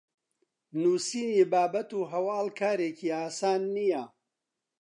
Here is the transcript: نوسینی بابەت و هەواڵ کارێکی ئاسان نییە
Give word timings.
نوسینی 0.81 1.43
بابەت 1.51 1.89
و 1.95 2.09
هەواڵ 2.11 2.47
کارێکی 2.59 3.13
ئاسان 3.17 3.61
نییە 3.75 4.03